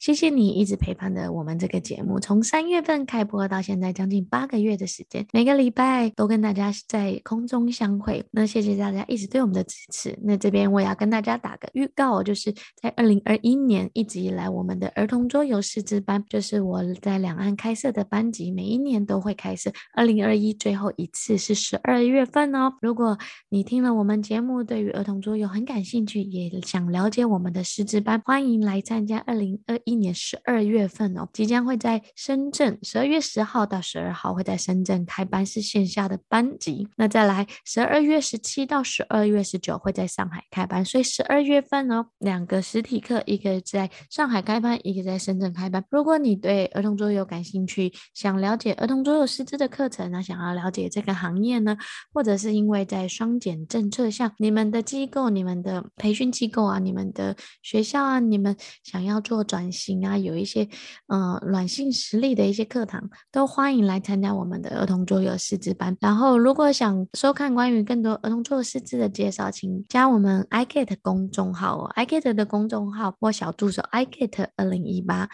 [0.00, 8.24] 谢谢你一直陪伴着我们这个节目，从三月份开播到现在将近八个月的时间，每个礼拜都跟大家在空中相会。
[8.30, 10.18] 那谢谢大家一直对我们的支持。
[10.22, 12.50] 那这边我也要跟大家打个预告，就是
[12.80, 19.70] 在二零二一年一直以来，我们的儿童桌游师资班，就是我在两岸开设的班级，每一年都会开设。
[19.92, 22.72] 二零二一最后一次是十二月份哦。
[22.80, 23.18] 如果
[23.50, 36.88] 你听了我们节目，对于儿童桌游很感兴趣，也想了解我们的师资班，欢迎来参加二零二一年十二月份哦，即将会在深圳十二月十号到十二号会在深圳开班，是线下的班级。
[36.96, 45.84] 那再来十二月十七到十二月十九会在上海开班，所以十二月份哦，两个实体课，一个在上海开班，一个在深圳开班。
[45.90, 51.76] 如果你对儿童桌游感兴趣，想了解儿童桌游师资的课程呢，想要了解这个行业呢，
[52.12, 60.68] 或者是因为在双减政策下，你们的机构、你们的培训机构啊、你们的学校啊，你们想要做转型行啊，有一些
[61.06, 65.96] 呃软性实力的一些课堂，都欢迎来参加我们的儿童桌游师资班。
[66.00, 75.28] 然后，如果想收看关于更多儿童桌游师资的介绍，请加我们 iGet 公众号哦，iGet 的公众号或小助手 iGet 二零一八。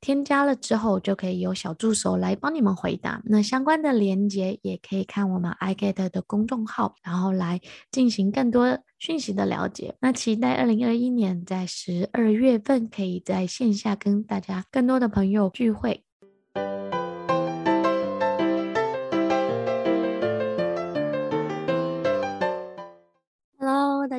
[0.00, 3.20] 添加了之后，就可以由小助手来帮你们回答。
[3.24, 9.94] 那相关的链接也可以看我们 iGet 的公众号，然后来进行更多讯息的了解。
[10.00, 16.04] 那期待二零二一年在十二月份可以在线下跟大家更多的朋友聚会。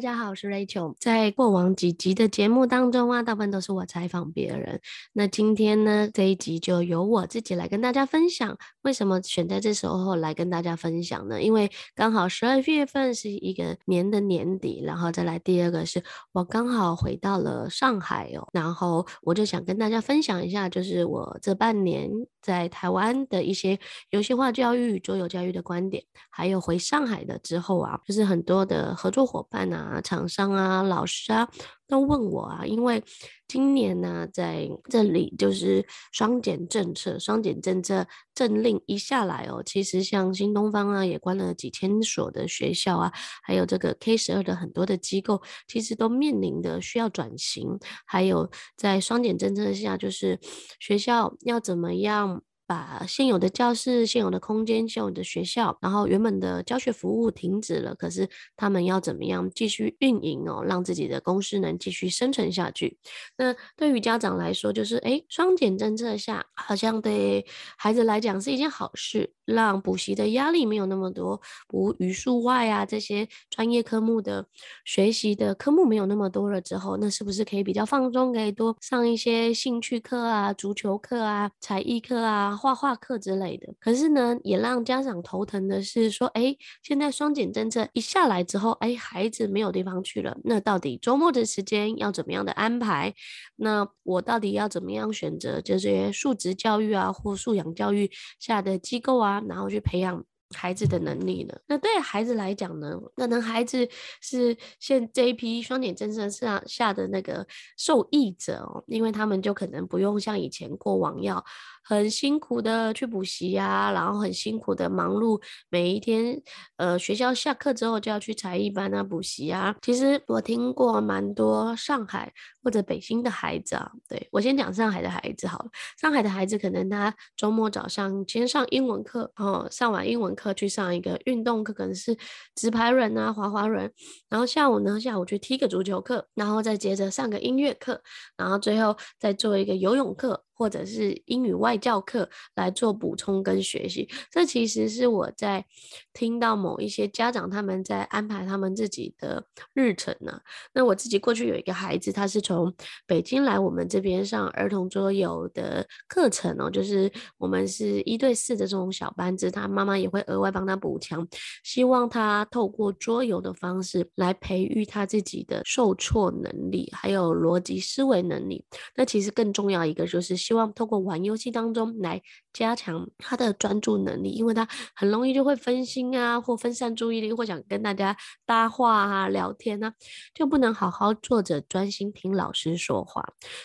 [0.02, 0.95] 大家好，我是 Rachel。
[0.97, 4.81] 在过往几集的节目当中啊，大部分都是我采访别人。
[5.13, 8.58] 那今天呢，这一集就由我自己来跟大家分享。
[8.81, 11.39] 为什么选在这时候来跟大家分享呢？
[11.39, 22.09] 因为刚好十二月份是一个年的年底，然后再来第二个是我刚好回到了上海哦，然后我就想跟大家分享一下，就是我这半年
[22.42, 30.02] 在台湾的一些游戏化教育、桌游教育的观点，还有回上海的之后啊，就是很多的合作伙伴啊。
[30.02, 31.48] 厂商啊，老师啊，
[31.91, 33.03] 都问我啊，因为
[33.49, 43.11] 今年呢、在这里就是双减政策，双减政策政令一下来哦，其实像新东方啊，也关了几千所的学校啊，
[43.43, 50.39] 还有这个 K 十二的很多的机构，其实都面临的需要转型，还有在双减政策下，就是
[50.79, 52.41] 学校要怎么样。
[52.71, 62.98] 把现有的教室、现有的空间、现有的学校，然后原本的教学服务停止了，可是他们要怎么样继续运营哦，让自己的公司能继续生存下去？
[63.36, 67.45] 那对于家长来说，就是诶，双减政策下，好像对
[67.77, 74.48] 孩子来讲是一件好事，让补习的压力没有那么多，补语数外啊这些专业科目的
[74.86, 82.55] 学习的科目没有那么多了之后，那是不是可以比较放松，可以多上一些兴趣课啊、足球课啊、才艺课啊？
[82.61, 93.16] 画画课之类的，可是呢，也让家长头疼的是说，哎，现在双减政策一下来之后，哎，孩子没有地方去了，那到底周末的时间要怎么样的安排？
[93.55, 100.23] 那我到底要怎么样选择这些素质教育啊，或素养教育下的机构啊，然后去培养
[100.54, 101.55] 孩子的能力呢？
[101.66, 103.89] 那对孩子来讲呢，可能孩子
[104.21, 111.44] 是现这一批双减政策下下的那个受益者哦，因为他们就可能不用像以前过往要。
[111.83, 116.42] 很辛苦的去补习啊，然后很辛苦的忙碌每一天。
[116.77, 119.75] 呃，学校下课之后就要去才艺班啊，补习啊。
[119.81, 122.31] 其实我听过蛮多上海
[122.64, 123.91] 或者北京的孩子啊。
[124.08, 125.70] 对，我先讲上海的孩子好了。
[125.99, 132.18] 上海的孩子可能他周末早上先上英文课，哦，上完英文课去上一个运动课，可能是
[132.56, 133.91] 直排轮啊、滑滑轮。
[134.30, 138.01] 然后下午呢，下午去踢个足球课，然后再接着上个音乐课，
[138.38, 140.44] 然后最后再做一个游泳课。
[140.62, 145.66] 或者是英语外教课来做补充跟学习，这其实是我在
[146.13, 149.44] 听到某一些家长他们在安排他们自己的
[149.74, 150.39] 日程呢、
[150.71, 152.71] 那我自己过去有一个孩子，他是从
[153.07, 161.27] 北京来我们这边上儿童桌游的课程哦，就是我们是一对四的这种小班子，他妈妈也会额外帮他补强，
[161.63, 168.63] 希望他透过桌游的方式来培育他自己的受挫能力，还有逻辑思维能力。
[168.95, 170.50] 那其实更重要一个就是。
[170.51, 172.21] 希望透过玩游戏当中来
[172.51, 179.94] 加强他的专注能力，因为他很容易就会分心啊，或分散注意力，或想跟大家搭话啊、聊天啊，
[180.33, 183.24] 就不能好好坐着专心听老师说话。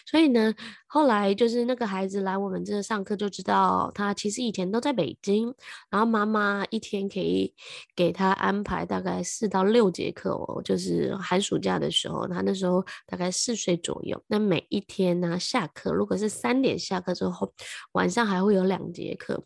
[0.08, 0.54] 所以呢。
[0.88, 5.52] 后来就是那个孩子来我们这上课，就知道他其实以前都在北京，
[5.90, 7.52] 然后妈妈一天可以
[7.94, 14.18] 给他安排大概四到六节课哦，就是寒暑假的时候，他那时候大概四岁左右。
[14.28, 17.52] 那每一天呢，下课如果是三点下课之后，
[17.92, 19.44] 晚上还会有两节课。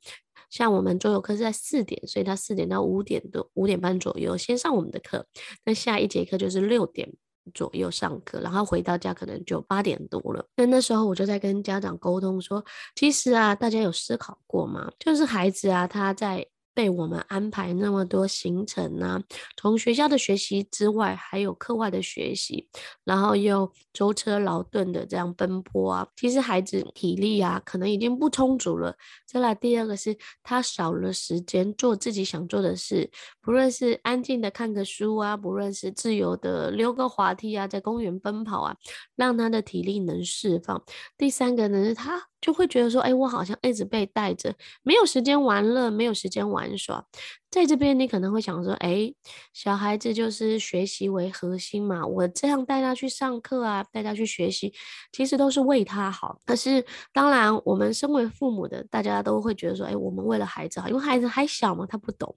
[0.50, 5.26] 像我们桌游课是在四点，所以他四点到五点多五点半左右先上我们的课，
[5.64, 7.08] 那下一节课就是六点
[7.54, 10.44] 左右上课，然后回到家可能就八点多了。
[10.56, 12.64] 那那时候我就在跟家长沟通说，
[12.96, 14.90] 其实啊，大家有思考过吗？
[14.98, 16.46] 就是孩子啊，他在。
[16.74, 19.22] 被我们安排那么多行程啊，
[19.56, 22.68] 从学校的学习之外，还有课外的学习，
[23.04, 28.96] 然后又舟车劳顿的这样奔波啊，其实孩子体力啊，可能已经不充足了。
[29.30, 33.08] 再来第二个是，他少了时间做自己想做的事，
[33.40, 38.76] 不论是安静的看个书啊，不论是自由的溜个滑梯啊，在公园奔跑啊，
[39.14, 40.82] 让他的体力能释放。
[41.16, 42.24] 第三个呢，是他。
[42.40, 47.04] 就会觉得说，哎，我好像一直被带着，没有时间玩乐，没有时间玩耍。
[47.50, 49.12] 在这边，你可能会想说，哎，
[49.52, 54.72] 小孩子就是学习为核心嘛，我这样带他去上课啊，带他去学习，
[55.10, 56.40] 其实都是为他好。
[56.46, 62.32] 可是，当然，我们身为父母的，大家都会觉得说，哎，我们为了孩子好，因为孩子还小嘛，他不懂，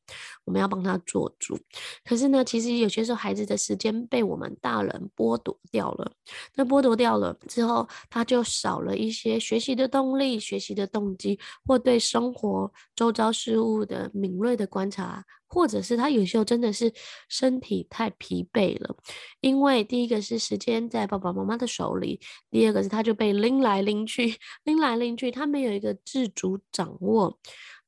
[0.45, 1.55] 我们要帮他做主。
[2.03, 6.11] 可是呢，其实有些时候，孩子的时间被我们大人剥夺掉了。
[6.55, 15.02] 那剥夺掉了之后，他就少了一些学习的动力、学习的动机，或对生活周遭事物的敏锐的观察。
[15.03, 16.93] 啊，或者是他有时候真的是
[17.29, 18.95] 身体太疲惫了，
[19.41, 22.19] 因为第一个是时间在爸爸妈妈的手里，
[22.49, 27.37] 第二个是他就被拎来拎去， 拎来拎去，他没有一个自主掌握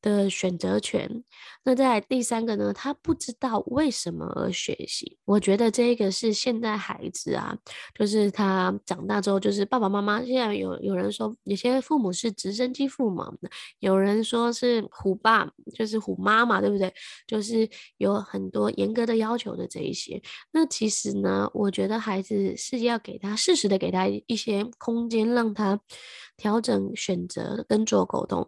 [0.06, 1.24] 的选择权。
[1.63, 5.18] 那在第三个呢，他不知道为什么而学习。
[5.25, 7.57] 我觉得这一个是现在孩子啊，
[7.98, 13.24] 就是他长大之后，就是爸爸妈妈现在有有人说，有些父母是直升机父母，
[13.80, 16.94] 有人说是虎爸，就是虎妈妈，对不对？
[17.25, 17.68] 就是
[17.98, 20.22] 有很多严格的要求的这一些。
[20.51, 25.80] 那其实呢，我觉得孩子是要给他适时的给他一些空间，让他
[26.38, 28.48] 调整选择跟做沟通。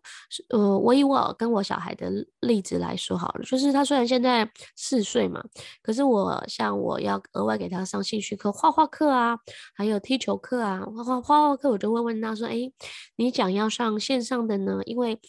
[0.50, 2.12] 呃，我以我跟我小孩的
[2.42, 3.18] 例子来说。
[3.18, 5.44] 好了，就是他虽然现在四岁嘛，
[5.82, 9.38] 可是我像我要额外给他上兴趣课、画画课啊，
[9.76, 12.72] 还有踢球课啊，画画画画课，我就会问他说：“哎，
[13.16, 14.82] 你讲要上线上的呢？
[14.86, 15.20] 因为。”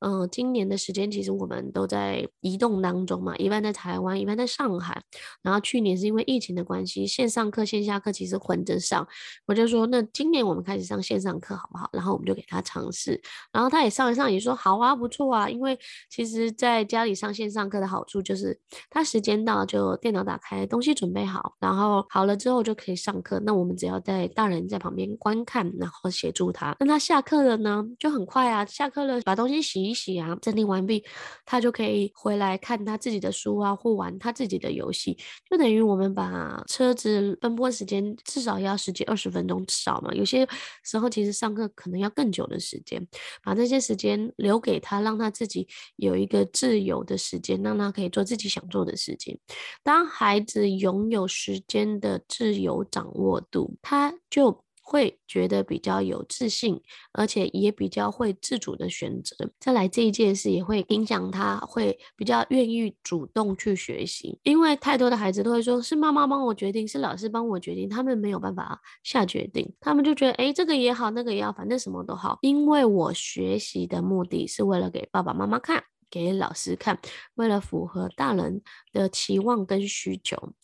[0.00, 5.02] 嗯、今年的时间其实我们都在移动当中嘛，一半在台湾，一半在上海。
[5.42, 9.06] 然后去年是因为疫情的关系，线上课、线下课其实混着上。
[9.46, 11.88] 我就说，那今年我们开始上线上课好不好？
[11.92, 13.20] 然后我们就给他尝试，
[13.50, 15.48] 然后他也上一上，也说好啊，不错啊。
[15.48, 15.78] 因为
[16.10, 18.58] 其实在家里上线上课的好处就是，
[18.90, 23.40] 他时间到就电脑打开，东西准备好，然后好了之后就可以上课。
[23.44, 26.76] 那我们只要在大人在旁边观看，然后协助他。
[26.80, 29.85] 那他下课了呢，就很快啊，下课了把东西洗。
[29.94, 31.04] 洗洗啊，整理完毕，
[31.44, 35.16] 他就可以回来看他自己的书啊，或玩他自己的游戏，
[35.50, 40.12] 就等于我们把车子奔波时间至少要十几二十分钟少嘛。
[40.14, 40.46] 有些
[40.84, 43.06] 时候其实上课可能要更久的时间，
[43.42, 45.66] 把这些时间留给他，让他自己
[45.96, 49.38] 有一个自由的时间，让他可以做自己想做的事情。
[49.82, 54.65] 当孩子拥有时间的自由掌握度，他就。
[54.88, 56.80] 会觉得比较有自信，
[57.12, 59.34] 而且也比较会自主的选择。
[59.58, 64.38] 再来这一件事也会影响他，会比较愿意主动去学习。
[64.44, 69.74] 因为太多的孩子都会说，是妈妈帮我决定，是老师帮我决定，他们没有办法下决定。
[69.80, 72.38] 他们就觉得，哎，这个也好，那个也好，反正什么都好。
[72.42, 75.82] 因为我学习的目的是为了给爸爸妈妈看。
[76.24, 76.98] 给老师看，
[77.34, 80.54] 为了符合大人的期望跟需求。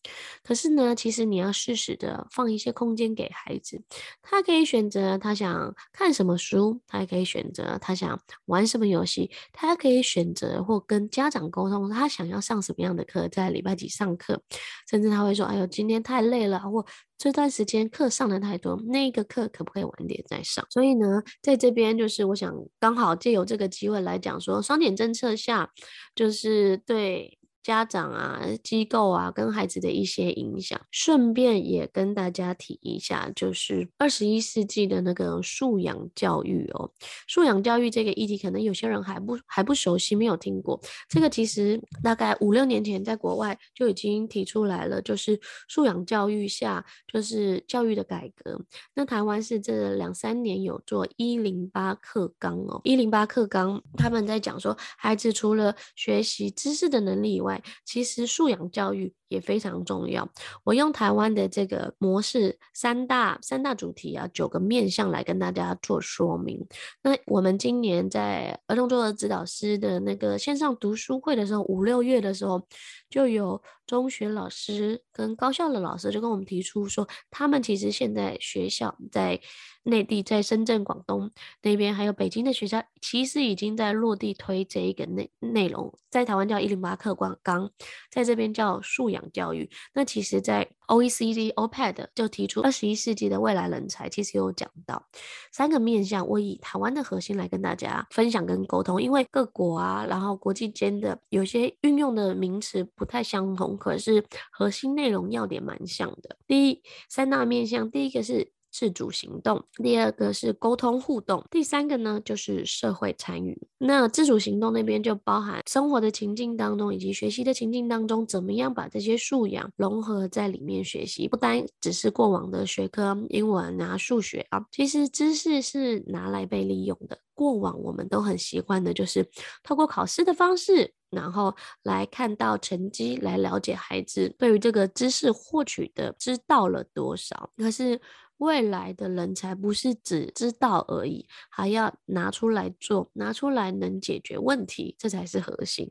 [0.42, 3.82] 可是呢，其实你要适时的放一些空间给孩子，
[4.22, 14.42] 他可以选择他想看什么书，他也可以选择他想玩什么游戏，他可以选择或跟家长沟通他想要上什么样的课，在礼拜几上课，
[14.88, 16.84] 甚至他会说：“哎呦，今天太累了。”或
[17.18, 20.66] 这段时间课上的太多，那个课可不可以晚点再上？
[20.70, 25.70] 所以呢，在这边就是我想刚好借由这个机会来讲说，双减政策下，
[26.14, 27.38] 就是对。
[27.62, 36.90] 家长啊，机构啊，跟孩子的一些影响，顺便也跟大家提一下，就是二十一世纪的那个素养教育哦。
[37.28, 40.80] 素养教育这个议题，可能有些人还不还不熟悉，没有听过。
[41.08, 48.60] 这个其实大概五六年前在国外就已经提出来了，就是素养教育下，就是教育的改革。
[48.94, 57.51] 那台湾是这两三年有做一零八课纲哦，一零八课纲他们在讲说，孩子除了学习知识的能力以外，
[57.84, 59.12] 其实素养教育。
[59.32, 60.28] 也非常重要。
[60.62, 66.64] 我用台湾的这个模式，三大三大主题啊，九个面向来跟大家做说明。
[67.02, 72.62] 那我们今年在儿童桌游指导师的那个线上读书会的时候，五六月的时候，
[73.08, 79.40] 就有中学老师跟高校的老师就跟我们提出说，他们其实现在学校在
[79.84, 81.30] 内地，在深圳、广东
[81.62, 87.70] 那边，还有北京的学校，其实已经在落地推这一个内内容，在台湾叫一零八课纲，
[88.10, 89.68] 在这边叫素养教育。
[89.94, 95.06] 那其实，在 OECD OPED 就提出二十一世纪的未来人才，其实有讲到
[95.50, 96.26] 三个面向。
[96.26, 106.36] 我以台湾的核心来跟大家分享跟沟通，因为各国啊，然后国际间的有些运用的名词不太相同，可是核心内容要点蛮像的。
[106.46, 108.52] 第一，三大面向，第一个是。
[108.72, 113.56] 自主行动，第二个是沟通互动，第三个呢就是社会参与。
[113.78, 127.18] 那自主行动那边就包含生活的情境当中，以及学习的情境当中，怎么样把这些素养融合在里面学习，不单只是过往的学科，英文啊、数学啊，其实知识是拿来被利用的。
[127.34, 129.26] 过往我们都很习惯的就是
[129.62, 131.52] 透过考试的方式，然后
[131.82, 137.50] 来看到成绩，来了解孩子对于这个知识获取的知道了多少。
[137.56, 138.00] 可是
[138.42, 145.88] 未来的人才不是只知道而已，还要拿出来做，拿出来能解决问题，这才是核心。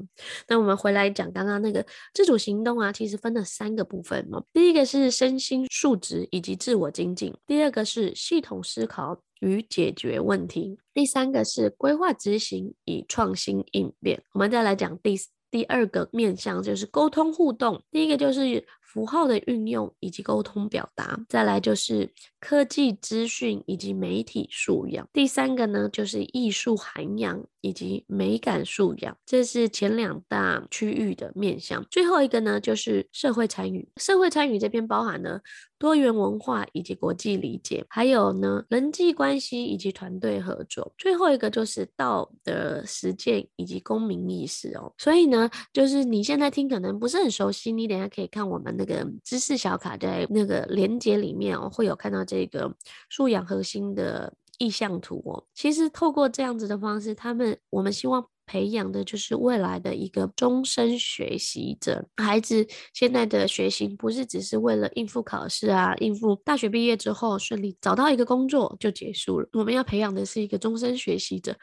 [0.50, 4.44] 那我们回来讲刚刚那个自主行动啊，其实分了三个部分嘛。
[4.52, 14.22] 第一个是身心素质以及自我精进，第二个是系统思考与解决问题，第三个是规划执行与创新应变。
[14.34, 15.18] 我们再来讲第
[15.50, 17.82] 第二个面向，就是沟通互动。
[17.90, 18.68] 第一个就是。
[18.92, 31.86] 符号的运用以及沟通表达，再来就是科技资讯以及媒体素养，第三个呢就是艺术涵养以及美感素养，这是前两大区域的面向。
[31.90, 35.40] 最后一个呢就是社会参与，社会参与这边包含了
[35.80, 40.92] 多元文化以及国际理解，还有呢人际关系以及团队合作。
[40.98, 44.92] 最后一个就是道德实践以及公民意识哦。
[44.98, 48.81] 所以呢，就是你现在听可能不是很熟悉，你等下可以看我们。
[48.82, 52.76] 那个知识小卡在那个连接里面哦，会有看到这个
[53.10, 55.44] 素养核心的意向图哦。
[55.54, 58.26] 其实透过这样子的方式，他们我们希望。
[58.48, 62.06] 培养的就是未来的一个终身学习者。
[62.18, 69.48] 孩子现在的学习不是只是为了应付考试啊，应付大学毕业之后顺利找到一个工作就结束了。
[69.54, 71.56] 我们要培养的是一个终身学习者。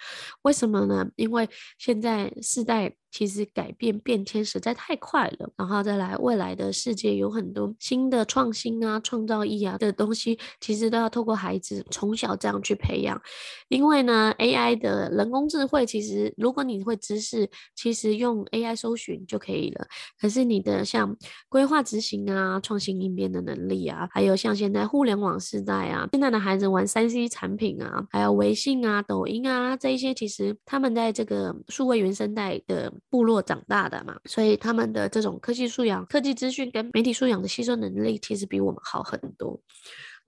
[0.42, 1.06] 为什么呢？
[1.16, 1.46] 因为
[1.78, 13.20] 现在世代其实改变变迁实在太快了，然后再来未来的世界有很多新的创新啊、创造力啊的东西，其实都要透过孩子从小这样去培养。
[13.68, 19.84] 因为呢，AI 的人工智慧其实如果你你会知识，其实用 AI 搜寻就可以了。
[20.20, 21.16] 可是你的像
[21.48, 39.60] 规划执行啊、创新应变的能力啊，还有像现在互联网时代啊，现在的孩子玩三 C 产品啊，还有微信啊、抖音啊这一些，其实他们在这个数位原生代的部落长大的嘛，所以他们的这种科技素养、科技资讯跟媒体素养的吸收能力，其实比我们好很多。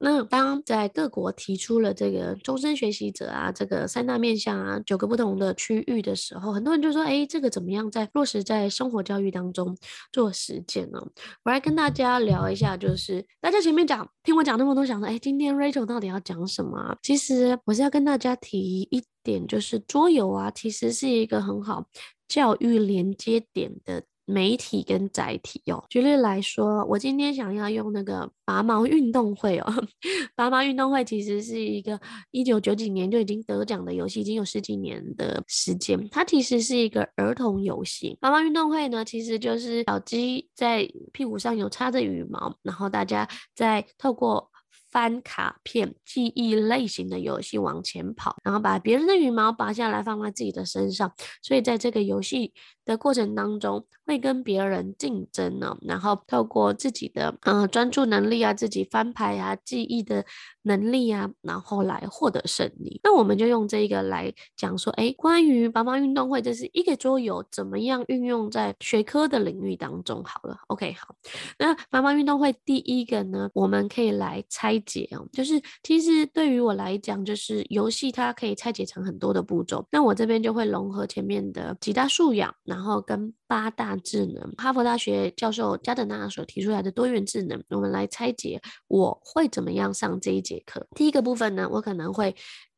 [0.03, 9.77] 那当在各国提出了这个终身学习者啊，这个三大面向啊，九个不同的区域的时候，很多人就说：“哎，这个怎么样在落实在生活教育当中
[10.11, 10.99] 做实践呢？”
[11.45, 21.85] 我来跟大家聊一下，就是大家前面讲听我讲那么多，想说：“哎，今天 Rachel 到底要讲什么？”其实我是要跟大家提一点，就是桌游啊，其实是一个很好
[22.31, 24.05] 教育连接点的。
[24.27, 29.67] 媒体跟载体哦，举例来说，我今天想要用那个拔毛运动会哦，
[30.37, 36.09] 拔毛运动会其实是一个一九九几年就已经得奖的游戏，已经有十几年的时间。
[36.13, 38.17] 它其实是一个儿童游戏。
[38.21, 44.49] 拔毛运动会呢，其实就是小鸡在屁股上有插着羽毛，然后大家在透过
[44.91, 52.53] 翻卡片记忆类型的游戏往前跑，然后把别人的羽毛拔下来放在自己的身上，所以在这个游戏
[52.91, 60.25] 的过程当中，会跟别人竞争呢，然后透过自己的嗯、呃、专注能力啊，自己翻牌啊，记忆的
[60.63, 63.01] 能力啊，然后来获得胜利。
[63.05, 70.25] 那我们就用这个来讲说，哎，关于拔毛运动会，这是一个桌游，怎么样运用在学科的领域当中？
[70.25, 71.15] 好了，OK，好。
[71.57, 79.87] 那拔毛运动会第一个呢，我们可以来拆解哦，就是其实对于我来讲，就是游戏它可以拆解成很多的步骤。
[79.93, 88.59] 那我这边就会融合前面的几大素养，然然后跟八大智能，哈佛大学教授加德纳所提出来的多元智能，我们来拆解。
[88.89, 90.87] 我会怎么样上这一节课？
[90.97, 92.35] 第一个部分呢，我可能会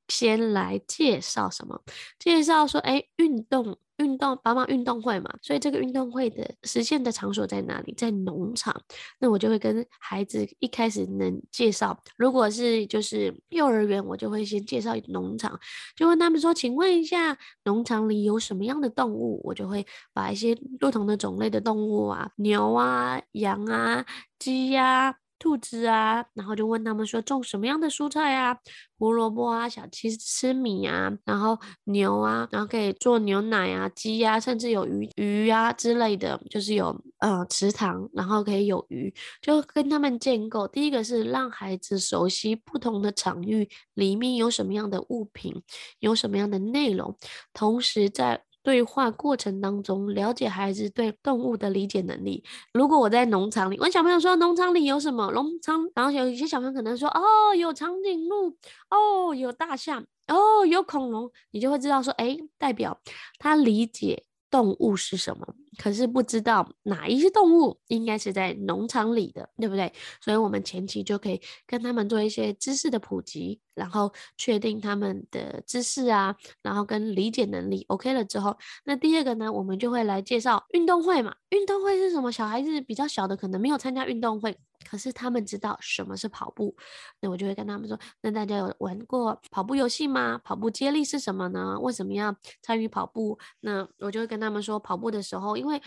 [0.09, 1.81] 先来介绍什么？
[2.19, 3.79] 介绍说，哎，运动。
[4.03, 7.95] 运动帮忙运动会嘛，所以这个运动会的实现的场所在哪里？
[7.97, 8.83] 在农场。
[9.19, 15.59] 那我就会跟孩子一开始能介绍，如果是就是幼儿园，我就会先介绍农场，
[15.97, 19.41] 就问他们说，请问一下，农场里有什么样的动物？
[19.45, 24.05] 我就会把一些不同的种类的动物啊，牛啊、羊啊、
[24.39, 25.22] 鸡呀、啊。
[25.43, 28.57] 兔子啊，然后就问他们说，种什么样的蔬菜啊？
[28.97, 40.69] 胡萝卜啊，小鸡吃米啊，然后牛啊，然后可以做牛奶啊，鸡啊，甚至有鱼鱼啊之类的，就是有呃池塘，然后可以有鱼，就跟他们建构。
[40.69, 45.61] 第一个是让孩子熟悉不同的场域里面有什么样的物品，
[45.99, 47.19] 有什么样的内容，
[47.53, 48.45] 同时在。
[48.63, 52.45] 对话过程当中，了解孩子对动物的理解能力。
[52.73, 55.31] 如果我在农场里，问小朋友说农场里有什么？
[55.33, 58.57] 农场，然后有一些小朋友可能说，哦，有长颈鹿，
[58.91, 63.01] 哦，有大象，哦，有恐龙，你就会知道说，哎，代表
[63.39, 64.25] 他理解。
[64.53, 65.55] 动物是什么？
[65.79, 69.93] 可是不知道哪一些动物应该是在农场里的，对不对？
[70.21, 81.35] 所以，我们前期就可以跟他们做一些知识的普及，然后确定他们的知识啊，然后跟理解能力 OK 了之后，那第二个呢，我们就会来介绍运动会嘛。
[81.51, 82.33] 运动会是什么？
[82.33, 84.59] 小孩子比较小的可能没有参加运动会。
[84.85, 86.75] 可是他们知道什么是跑步，
[87.21, 90.41] 那我就会跟他们说：那大家有玩过跑步游戏吗？
[90.43, 91.79] 跑步接力是什么呢？
[91.81, 93.39] 为什么要参与跑步？
[93.61, 95.81] 那我就会跟他们说，跑步的时候，因为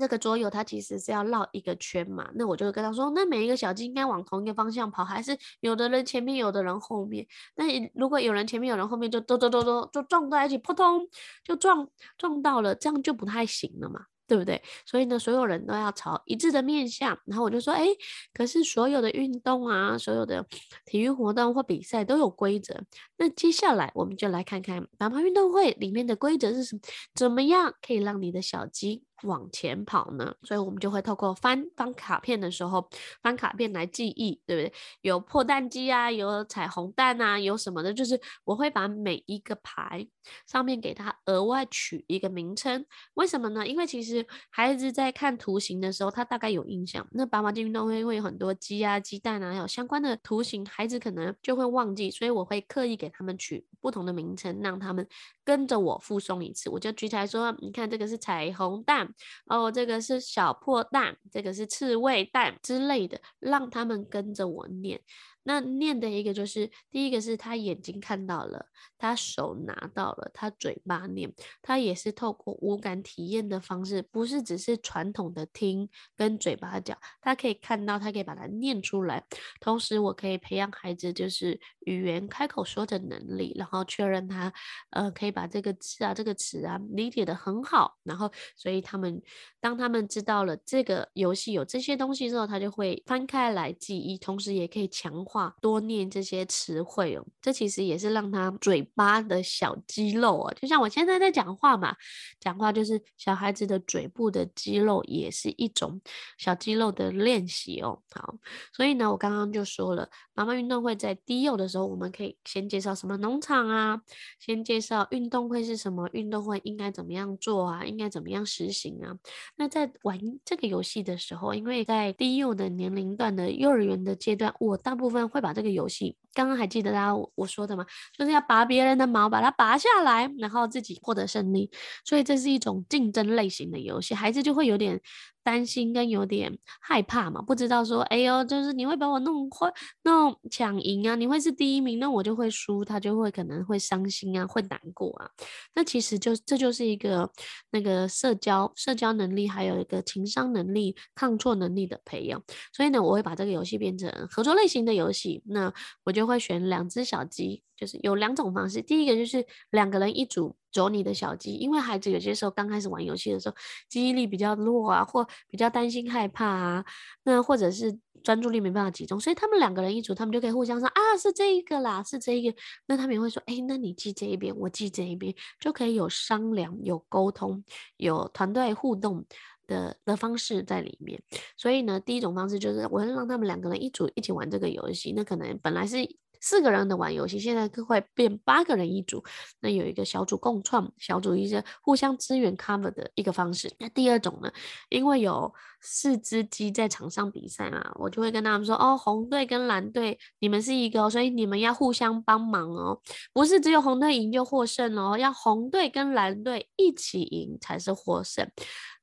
[0.00, 7.26] 这个桌游它其实是要绕一个圈嘛，那我就跟他说，那每一个小鸡应该往同一个方向跑，还是有的人前面，有的人后面？
[7.56, 11.06] 那如果有人前面，有人后面，就咚咚咚咚就撞在一起，扑通
[11.44, 14.06] 就撞撞到了，这样就不太行了嘛。
[14.28, 14.62] 对不对？
[14.84, 17.18] 所以呢，所有人都要朝一致的面向。
[17.24, 17.86] 然后我就说，哎，
[18.34, 20.46] 可是所有的运动啊，所有的
[20.84, 22.78] 体育活动或比赛都有规则。
[23.16, 26.82] 那接下来我们就来看看爸爸运动会里面的规则是什么？
[27.14, 30.34] 怎么样可以让你的小鸡往前跑呢？
[30.42, 32.88] 所以我们就会透过翻翻卡片的时候，
[33.22, 34.72] 翻卡片来记忆，对不对？
[35.02, 37.92] 有破蛋鸡啊，有彩虹蛋啊，有什么的？
[37.92, 40.06] 就是我会把每一个牌
[40.46, 42.84] 上面给它额外取一个名称。
[43.14, 43.66] 为什么呢？
[43.66, 47.06] 因为其实孩子在看图形的时候，他大概有印象。
[47.12, 55.06] 那爸爸运动会会有很多鸡啊、鸡蛋啊，还有相关的图形，孩子可能就会忘记，所以我会刻意给他们取不同的名称，让他们
[55.44, 56.70] 跟着我复诵一次。
[56.70, 59.07] 我就举起来说：“你看，这个是彩虹蛋。”
[59.46, 65.00] 哦，这个是小破蛋，这个是刺猬蛋之类的，让他们跟着我念。
[65.44, 68.66] 那念的一个就是，第一个是他眼睛看到了，
[68.98, 79.24] 他手拿到了，他嘴巴念，他也是透过五感体验的方式，不是只是传统的听跟嘴巴讲，他可以看到，他可以把它念出来。
[79.58, 84.52] 同时，我可以培养孩子就是语言开口说的能力，然后确认他
[84.90, 87.96] 呃可以把这个字啊这个词啊理解的很好。
[88.02, 89.22] 然后，所以他们
[89.60, 95.37] 当他们知道了这个游戏有这些东西之后，他就会翻开来记忆，同时也可以强化。
[95.60, 101.94] 多念这些词汇哦，这其实也是让他嘴巴的小肌肉啊，就像我现在在讲话嘛，
[102.40, 106.00] 讲话就是小孩子的嘴部的肌肉也是一种
[106.38, 108.00] 小肌肉的练习哦。
[108.12, 108.34] 好，
[108.72, 114.00] 所以呢，我刚刚就说了，妈妈运动会在低幼的时候，我们可以先介绍什么农场啊，
[114.40, 119.14] 先介绍运动会是什么，运动会应该怎么样做啊，应该怎么样实行啊。
[119.56, 125.17] 那在玩这个游戏的时候，因为在低幼的年龄段的幼儿园的阶段，我大部分。
[125.26, 127.86] 会把这个游戏，刚刚还记得大家我说的吗？
[128.16, 131.70] 就是要拔别人的毛，把它拔下来，然后自己获得胜利。
[132.04, 135.00] 所以这是一种竞争类型的游戏，孩子就会有点。
[135.48, 145.30] 担心跟有点害怕嘛，不知道说，哎呦，就是你会把我弄坏、弄抢赢啊，你会是第一名，那我就会输，他就会可能会伤心啊，会难过啊。
[145.74, 147.30] 那其实就这就是一个
[147.70, 152.42] 那个社交、社交能力，还有一个情商能力、抗挫能力的培养。
[152.74, 155.42] 所以呢，我会把这个游戏变成合作类型的游戏。
[155.46, 155.72] 那
[156.04, 157.62] 我就会选两只小鸡。
[157.78, 163.54] 就是有两种方式，第一个就是两个人一组走你的小鸡，因为孩子有些时候刚开始玩游戏的时候
[163.88, 166.84] 记忆力比较弱啊，或比较担心害怕啊，
[167.24, 177.64] 那或者是专注力没办法集中，所以他们两个人一组，他们就可以互相说啊，是这一个啦，是这一个，那他们也会说，哎，那你记这一边，我记这一边，就可以有商量、有沟通、
[177.96, 179.24] 有团队互动
[179.66, 181.22] 的的方式在里面。
[181.56, 185.96] 所以呢，第一种方式就是我会让他们两个人一组一起玩这个游戏，那可能本来是。
[186.40, 189.22] 四个人的玩游戏，现在会变八个人一组。
[189.60, 193.72] 那有一个小组共创，小组一些互相支援 cover 的一个方式。
[193.78, 194.50] 那第二种呢，
[194.88, 203.00] 因为有四只鸡在场上比赛嘛，我就会跟他们说：哦，红队跟蓝队，你们是一个，所以你们要互相帮忙哦，
[203.32, 208.48] 不是只有红队赢就获胜哦，要红队跟蓝队一起赢才是获胜。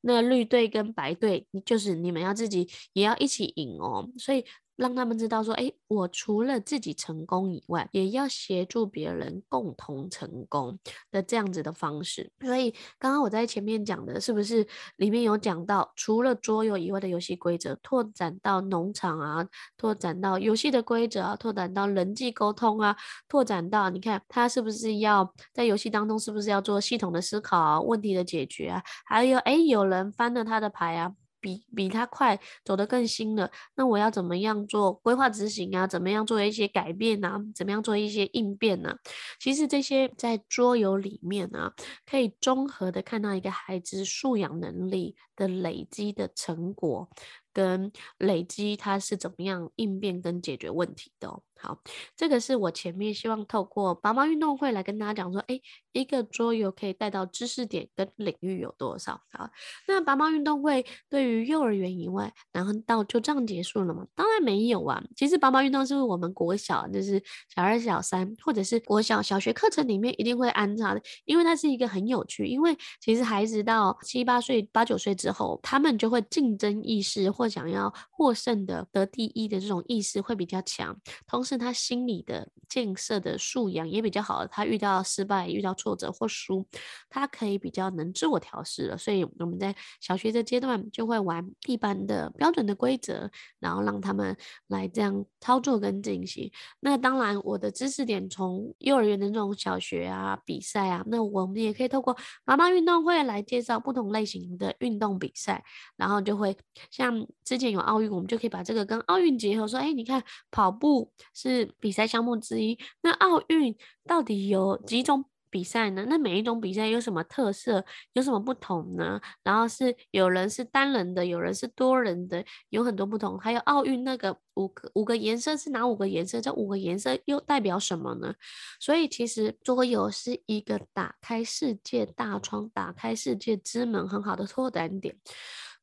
[0.02, 4.46] 那绿队跟白队，就是你们要自己也要一起赢哦，所以。
[4.76, 10.78] 让他们知道说，哎，我除了自己成功以外，也要协助别人共同成功
[11.12, 12.32] 的这样子的方式。
[12.42, 22.96] 所以刚刚我在前面讲的，是不是里面有讲到，除了桌游以外的游戏规则，拓展到农场啊，拓展到游戏的规则啊，拓展到人际沟通啊，
[23.28, 31.14] 拓展到你看他是不是要在游戏当中，是不是要做系统的思考啊，问题的解决啊，还有哎，有人翻了他的牌啊。
[31.46, 35.86] 比比他快，走得更新了，那我要怎么样做规划执行啊？
[35.86, 37.40] 怎么样做一些改变啊？
[37.54, 38.96] 怎么样做一些应变呢、
[39.40, 41.72] 其实这些在桌游里面、啊，
[42.10, 47.08] 可以综合的看到一个孩子素养能力的累积的成果。
[47.56, 51.42] 跟累积，他是怎么样应变跟解决问题的？
[51.58, 51.80] 好，
[52.16, 55.62] 这个是我前面希望透过拔毛运动会来跟大家讲说，诶，
[55.94, 59.20] 一个桌游可以带到知识点跟领域有多少？
[59.32, 59.50] 好，
[59.88, 64.06] 那拔毛运动会对于幼儿园以外，然后到就这样结束了吗？
[64.14, 65.02] 当然没有啊。
[65.16, 67.22] 其实拔毛运动是我们国小，就是
[67.54, 72.46] 小二、小三，或者是国小小学课程里面一定会安插的，因为它是一个很有趣。
[72.46, 84.46] 因为其实孩子到七八岁、八九岁之后，他们就会竞争意识或想要获胜的得第一的这种意识会比较强，同时他心理的建设的素养也比较好。
[84.48, 86.66] 他遇到失败、遇到挫折或输，
[87.10, 88.98] 他可以比较能自我调试了。
[88.98, 94.36] 所以我们在小学的阶段就会玩一般的标准的规则，然后让他们
[94.68, 96.52] 来这样操作跟进行。
[96.80, 105.64] 那当然，我的知识点从幼儿园的那种小学啊比赛啊，那我们也可以透过妈妈运动会来介绍不同类型的运动比赛，
[105.96, 106.58] 然后就会
[106.90, 107.26] 像。
[107.44, 116.06] 之前有奥运，我们就可以把这个跟奥运结合，说，哎，你看跑步是比赛项目之一，那奥运到底有几种比赛呢？
[116.10, 119.22] 那每一种比赛有什么特色，有什么不同呢？
[119.44, 123.38] 然后是有人是单人的，有人是多人的，有很多不同。
[123.38, 126.42] 还有奥运那个五个五个颜色是哪五个颜色？
[126.42, 128.34] 这五个颜色又代表什么呢？
[128.80, 135.16] 所以其实桌游是一个打开世界大窗、打开世界之门很好的拓展点。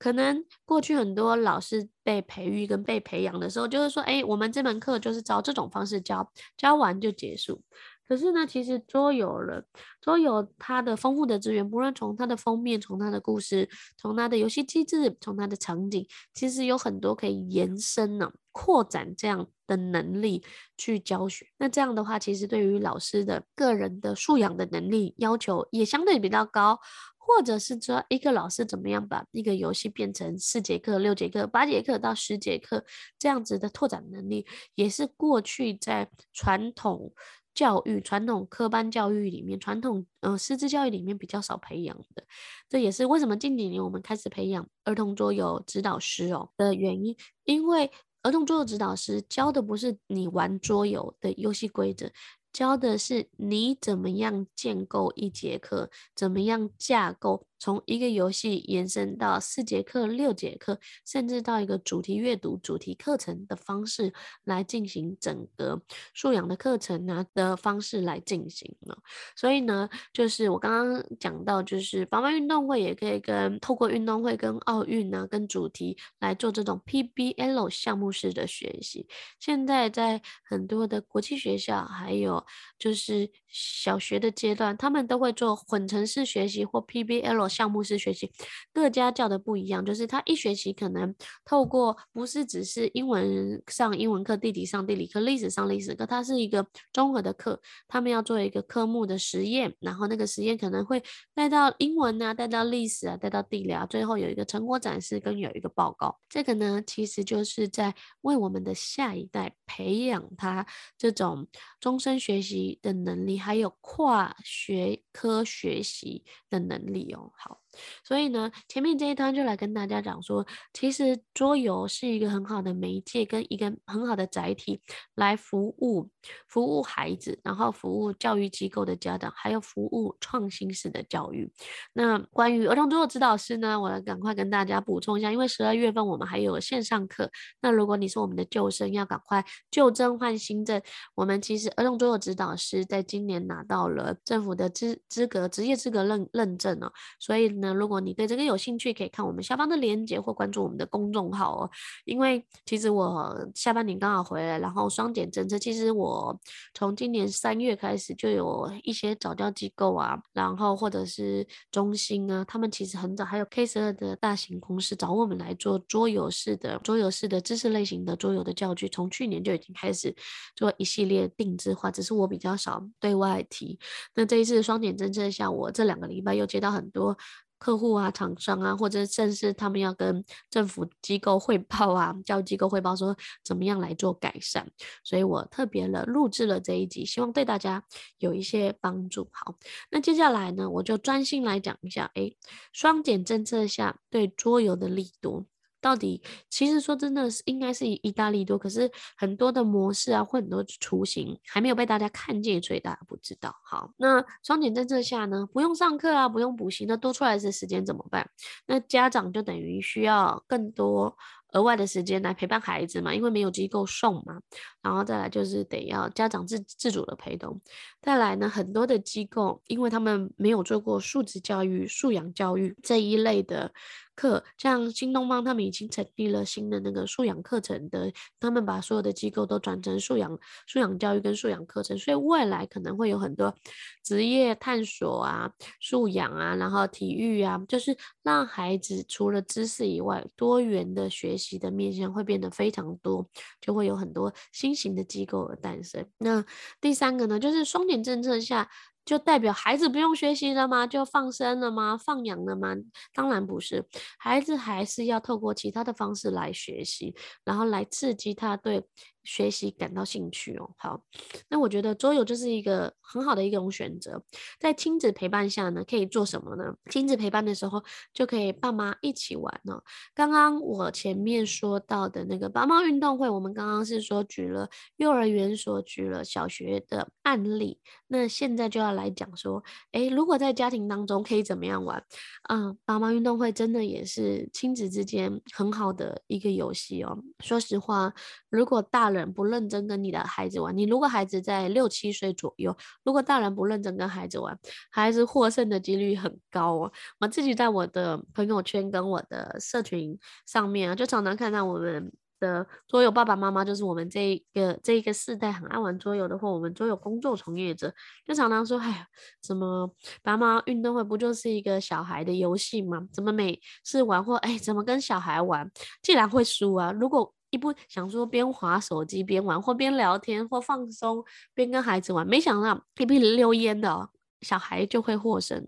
[0.02, 7.62] 可能过去很多老师被培育跟被培养的时候，就是说，哎，我们这门课就是照这种方式教，教完就结束。
[8.08, 9.64] 可是呢，其实桌游了，
[10.00, 20.44] 桌游它的丰富的资源，不论从它的封面，从它的故事，从它的游戏机制，从它的场景，其实有很多可以延伸呢、扩展这样的能力
[20.76, 21.46] 去教学。
[21.58, 26.80] 那这样的话，其实对于老师的个人的素养的能力要求也相对比较高。
[27.24, 32.85] 或者是说，一个老师怎么样把一个游戏变成四节课、六节课、八节课到十节课
[33.16, 37.12] 这样子的拓展能力，也是过去在传统
[37.54, 42.24] 教育、传统科班教育里面、传统嗯、呃、师资教育里面比较少培养的。
[42.68, 47.90] 这也是为什么近几年我们开始培养儿童桌游指导师哦的原因，因为
[48.22, 52.11] 儿童桌游指导师教的不是你玩桌游的游戏规则。
[52.52, 57.46] 教的是你怎么样建构一节课，怎么样架构。
[57.62, 65.81] 从一个游戏延伸到四节课、六节课，甚至到一个主题阅读、主题课程的方式来进行整个
[66.12, 68.98] 素养的课程呢的方式来进行了。
[69.37, 79.07] 所以呢，就是我刚刚讲到，就是爸妈运动会也可以跟透过运动会跟奥运啊，跟主题来做这种 PBL 项目式的学习。
[79.38, 82.44] 现在在很多的国际学校，还有
[82.77, 87.51] 就是小学的阶段，他们都会做混成式学习或 PBL。
[87.52, 88.32] 项目式学习，
[88.72, 97.60] 各家教的不一样，就是他一学期可能透过不是只是英文上英文课、地理上地理课、历史上历史课，它是一个综合的课。
[97.86, 101.02] 他们要做一个科目的实验，然后那个实验可能会
[101.34, 106.18] 带到英文啊，带到历史啊，带到地理啊，最后有一个成果展示跟有一个报告。
[106.28, 111.46] 这个呢，其实就是在为我们的下一代培养他这种
[111.80, 117.30] 终身学习的能力，还有跨学科学习的能力哦。
[117.42, 117.62] 好，
[118.04, 124.80] 所以呢，前面这一段就来跟大家讲说，其实桌游是一个很好的媒介跟一个很好的载体，
[125.14, 126.08] 来服务
[126.48, 131.50] 服务孩子，然后服务教育机构的家长，还有服务创新式的教育。
[131.92, 137.30] 那关于儿童桌游指导师呢，我来赶快跟大家补充一下，因为十二月份我们还有线上课。
[137.61, 140.80] 那如果你是我们的旧生，要赶快旧证换新证。
[141.14, 151.70] 我们其实儿童桌游指导师在今年拿到了政府的资资格职业资格认认证哦，所以呢，如果你对这个有兴趣，可以看我们下方的链接或关注我们的公众号哦。
[152.05, 156.38] 因为其实我下半年刚好回来，然后双减政策，其实我
[156.75, 170.14] 从今年三月开始就有一些早教机构啊，然后或者是中心啊，他们其实很早还有 K 十二的大型公司找我们来做桌游式的桌游式的知识类型的桌游的教具，从去年就已经开始
[170.57, 173.79] 做一系列定制化，只是我比较少对外提。
[174.14, 177.16] 那这一次双减政策下，我这两个礼拜又接到很多。
[177.62, 184.66] 客户啊，厂商啊，或者甚至他们要跟政府机构汇报啊，教育机构汇报说怎么样来做改善，
[185.05, 187.85] 所以我特别了录制了这一集，希望对大家
[188.18, 189.29] 有一些帮助。
[189.31, 189.55] 好，
[189.92, 192.37] 那接下来呢，我就专心来讲一下，诶，
[192.72, 195.46] 双减政策下对桌游的力度。
[195.82, 203.54] 到底其实说真的是应该是以意大利多，可是很多的模式啊，或很多雏形还没有被大家看见，所以大家不知道。
[203.62, 208.26] 好，那双减政策下呢，不用上课啊，不用补习，那多出来的时间怎么办？
[208.66, 211.14] 那家长就等于需要更多。
[211.52, 214.40] 额外的时间来陪伴孩子嘛，因为没有机构送嘛，
[214.80, 217.60] 然后再来就是得要家长自自主的陪同，
[218.00, 223.70] 再来呢，很多的机构，因为他们没有做过素质教育、素养教育这一类的
[224.16, 233.55] 课，像新东方他们已经成立了新的那个素养课程的，他们把所有的机构都转成素养素养教育跟素养课程，所以未来可能会有很多
[234.03, 241.53] 职业探索啊、素养啊，然后体育啊，就是让孩子除了知识以外，多元的学习。
[241.62, 243.29] 的面向会变得非常多，
[243.61, 246.05] 就会有很多新型的机构而诞生。
[246.18, 246.44] 那
[246.81, 248.68] 第三个呢，就是双减政策下。
[249.04, 250.86] 就代表孩子不用学习了吗？
[250.86, 251.96] 就放生了吗？
[251.96, 252.74] 放养了吗？
[253.12, 253.84] 当然不是，
[254.18, 258.84] 孩子还是要透过其他的方式来学习，然后来刺激他对
[259.24, 260.70] 学习感到兴趣哦。
[260.78, 261.02] 好，
[261.48, 264.22] 那我觉得桌游就是一个很好的一种选择，
[264.61, 266.72] 在亲子陪伴下呢，可以做什么呢？
[266.88, 267.82] 亲子陪伴的时候
[268.14, 269.82] 就可以爸妈一起玩哦。
[270.14, 278.92] 刚刚我前面说到的那个爸妈运动会，我们刚刚是说举了幼儿园所举了小学的案例，那现在就要。
[278.92, 282.04] 来讲说，诶，如果在家庭当中可以怎么样玩？
[282.50, 287.18] 嗯，爸妈运动会真的也是亲子之间很好的一个游戏哦。
[287.40, 288.12] 说实话，
[288.50, 294.59] 如果大人不认真跟你的孩子玩，你如果孩子在六七岁左右，如果大人不认真跟孩子玩，
[294.90, 296.92] 孩子获胜的几率很高哦。
[297.20, 302.11] 我自己在我的朋友圈跟我的社群上面啊，就常常看到我们。
[302.42, 307.94] 的桌游爸爸妈妈就是我们这一个这一个世代很爱玩桌游的，或我们桌游工作从业者，
[308.27, 309.07] 就常常说：“哎呀，
[309.44, 309.88] 什么
[310.25, 313.07] 爸妈运动会不就是一个小孩的游戏吗？
[313.12, 315.70] 怎么每次玩或哎，怎么跟小孩玩，
[316.03, 316.90] 既然会输啊？
[316.90, 324.10] 如果一不想说边滑手机边玩，或边聊天或放松边跟孩子玩，没想到一边溜烟的哦。”
[324.42, 325.64] 小孩就会获胜，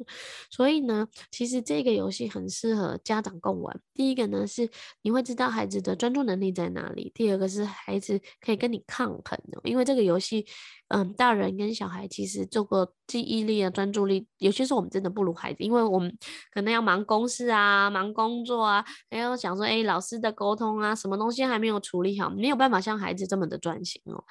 [0.51, 3.81] 所以呢，其实这个游戏很适合家长共玩。
[3.95, 4.69] 第一个呢是
[5.03, 10.45] 你会知道孩子的专注能力在哪里，第二个是孩子可以跟你抗衡，因为这个游戏。
[10.89, 16.17] 嗯，大人跟小孩其实做过记忆力啊、专注力，有些时候我们真的不如孩子，因为我们
[16.53, 24.23] 可能要忙公事啊、忙工作啊，还要想说，哎，老师的沟通啊，什么东西还没有处理好，没有办法像孩子这么的专心哦。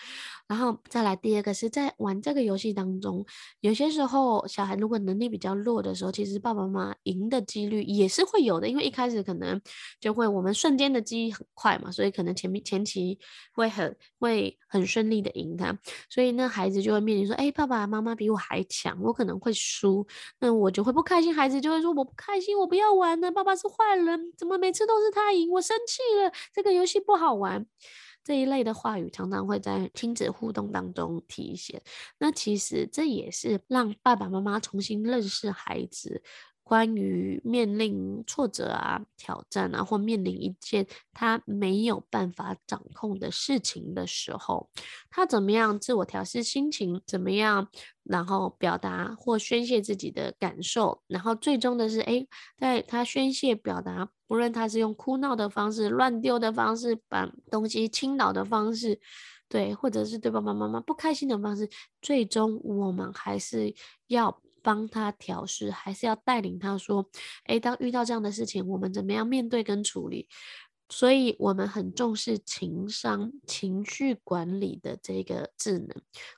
[0.47, 3.25] 然后再来第二个是在玩这个游戏当中，
[3.61, 9.59] 有些时候小孩如果能力比较弱的时候，其实爸爸妈妈赢的几率也是会有的，因为一开始可能
[9.99, 13.17] 就会我们瞬间的记忆很快嘛，所以可能前面前期
[13.53, 15.75] 会很会很顺利的赢他，
[16.09, 16.43] 所以呢。
[16.53, 20.05] 孩子就会面临说：“哎，爸爸妈妈比我还强，我可能会输，
[20.39, 21.33] 那我就会不开心。
[21.33, 23.31] 孩子就会说：我不开心，我不要玩了。
[23.31, 25.49] 爸爸是坏人，怎么每次都是他赢？
[25.49, 27.65] 我生气了，这个游戏不好玩。
[28.23, 31.81] 这一类的话语常常会在亲子互动当中体现。
[32.19, 36.21] 那其实这也是让爸爸妈妈重新认识孩子。”
[36.63, 44.69] 关于面临挫折啊、挑战啊，或面临一件他没有办法掌控的事情的时候，
[45.09, 47.01] 他怎么样自我调试心情？
[47.05, 47.67] 怎么样，
[48.03, 51.03] 然后表达或宣泄自己的感受？
[51.07, 59.01] 然后最终的是，诶，在他宣泄表达，不论他是用哭闹的方式、乱丢的方式、把东西倾倒的方式，
[59.49, 61.69] 对，或者是对爸爸妈妈不开心的方式，
[62.01, 63.75] 最终我们还是
[64.07, 64.41] 要。
[64.63, 67.07] 帮他调试，还是要带领他说，
[67.43, 70.27] 哎，当遇到这样的事情，我们怎么样面对跟处理？
[70.95, 75.89] 所以我们很重视情商、情绪管理的这个智能。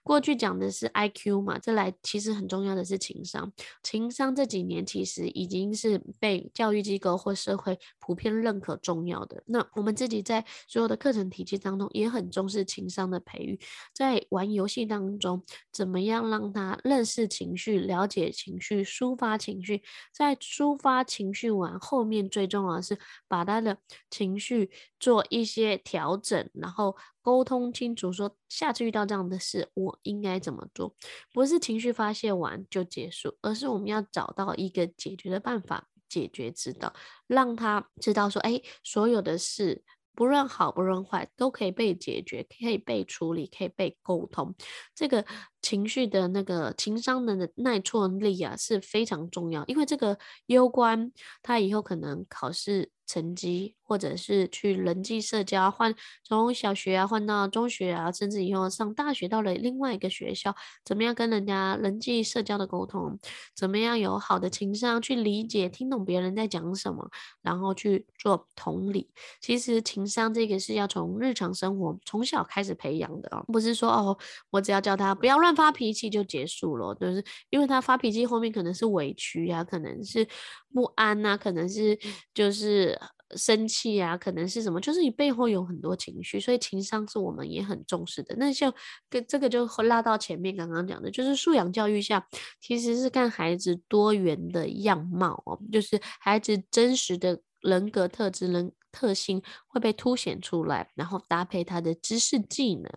[0.01, 3.51] 过去讲的是 IQ 嘛，这来其实很重要的是情商。
[3.83, 9.43] 情商这几年其实已经是被教育机构或社会普遍认可重要的。
[9.47, 13.59] 那我们自己在所有的课程体系当中也很重视情商的培育。
[13.93, 19.83] 在玩游戏当中，怎么样让他认识情绪、了解情绪、抒发情绪？
[20.13, 24.44] 在抒发情绪完后面，最重要的是把他的情绪。
[24.45, 30.93] 去做一些调整，然后沟通清楚，说下次遇到这样的事，我应该怎么做？
[31.33, 36.93] 不是情绪发泄完就结束，而是我们要找到一个解决的办法，解决之道，
[37.25, 44.53] 让他知道说，哎，所有的事，不论好不论坏，都可以被解决，可以被处理，可以被沟通。
[44.93, 45.25] 这个
[45.63, 52.91] 情绪的那个情商的耐挫力啊，是非常重要，因为这个攸关他以后可能考试。
[53.07, 55.93] 成绩，或者是去人际社交，换
[56.23, 63.19] 从小学啊换到中学啊，甚至以后上大学到了另外一个学校，怎么样跟人家人际社交的沟通，
[63.55, 67.09] 怎么样有好的情商去理解、听懂别人在讲什么，
[67.41, 69.09] 然后去做同理。
[69.39, 74.17] 其实情商这个是要从日常生活从小开始培养的哦，不是说哦，
[74.49, 80.27] 我只要教他不要乱发脾气就结束了，就是因为他发脾气后面可能是委屈啊，可能是
[80.73, 81.97] 不安呐、可能是
[82.33, 82.99] 就是。
[83.35, 84.79] 生气呀，可能是什么？
[84.79, 88.35] 就是你背后有很多情绪，所以情商是我们也很重视的。
[88.37, 88.73] 那像
[89.09, 92.27] 跟这个就拉到前面刚刚讲的，就是素养教育下，
[92.59, 98.71] 其实是看孩子多元的样貌哦，就是孩子真实的人格特质人。
[98.97, 99.41] 特性
[99.75, 102.89] 会被凸显出来，然后搭配他的知识技能，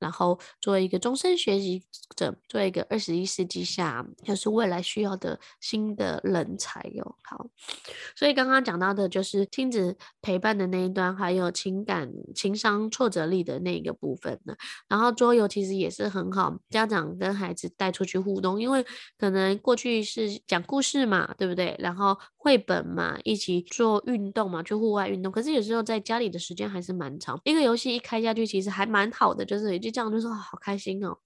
[0.00, 1.84] 然后做一个终身学习
[2.16, 7.16] 者，做一个二十一世纪下就是未来需要的新的人才哟。
[7.22, 7.46] 好，
[8.16, 14.56] 所以刚刚讲到的就是亲子陪伴的那一段，还有情感情商挫折力的那个部分呢。
[14.88, 18.84] 然后桌游其实也是很好，家长跟孩子带出去互动，因为
[19.16, 21.76] 可能过去是讲故事嘛，对不对？
[21.78, 25.30] 然后绘本嘛，一起做运动嘛，去户外运动。
[25.30, 31.16] 可是有时候在家里的时间还是蛮长，一个游戏一开下去，其实还蛮好的，就是就这样就说好开心哦。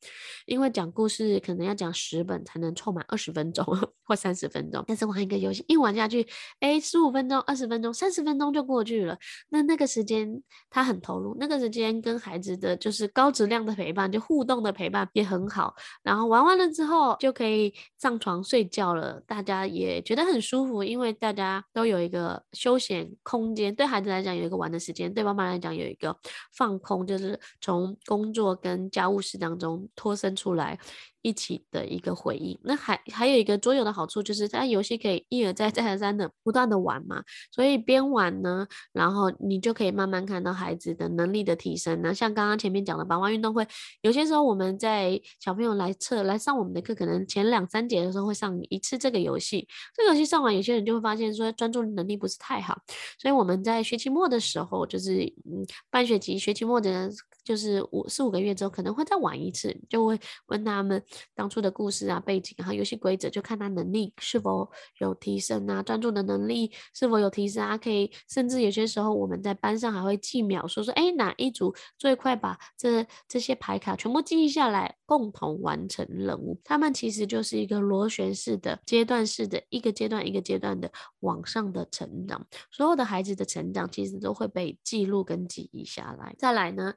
[0.47, 3.65] 因为讲故事可能要讲十本才能凑满二十分钟
[4.03, 6.27] 或三十分钟，但是玩一个游戏一玩下去，
[6.59, 9.17] 哎，十五分钟、二十分钟、三十分钟就过去了。
[9.51, 15.73] 那那个时间他很投入，那个时间跟孩子的就是高质量的陪伴，就互动的陪伴也很好。
[16.03, 24.09] 然后玩完了之后就可以上床睡觉了，大家也觉得很舒服，因为大家都有一个休闲空间，对孩子。
[24.09, 26.19] 来讲有一个玩的时间，对妈妈来讲有一个
[26.51, 30.79] 放空，就是从工作跟家务事当中脱身出来。
[31.23, 42.01] 一起的一个回应，那还还有一个桌游的好处就是，它游戏可以一而再再而三的不断的玩嘛，所以边玩呢，然后你就可以慢慢看到孩子的能力的提升。
[42.03, 43.67] 那像刚刚前面讲的板湾运动会，
[44.03, 52.79] 有些时候我们在小朋友来测来上我们的课，可能前两三节的时候会上一次这个游戏，这个游戏上完，有些人就会发现说专注能力不是太好，
[53.19, 57.11] 所以我们在学期末的时候，就是嗯半学期学期末的。
[57.49, 61.03] 就是五四五个月之后可能会再玩一次，就会问他们
[61.35, 76.61] 当初的故事啊、背景啊、游戏规则，就看他能力是否有提升啊，专注的能力是否有提升啊，可以甚至有些时候我们在班上还会记秒，说说哎哪一组最快把这这些牌卡全部记忆下来，共同完成任务。
[76.63, 82.47] 他们其实就是一个螺旋式的、阶段式的，一个阶段一个阶段的往上的成长。
[82.71, 86.37] 所有的孩子的成长其实都会被记录跟记忆下来。
[86.39, 86.93] 再来呢？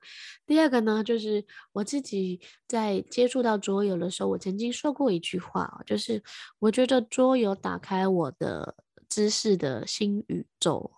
[0.45, 6.21] 第二个呢，就是我自己在接触到桌游的时候，我曾经说过一句话，就是
[6.59, 8.75] 我觉得桌游打开我的
[9.07, 10.91] 知识的新宇宙。